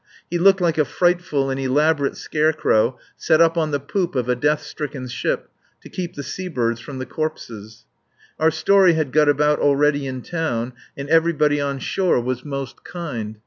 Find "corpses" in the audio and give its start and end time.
7.05-7.85